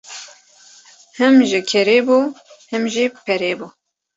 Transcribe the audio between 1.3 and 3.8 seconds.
ji kerê bû him ji perê bû.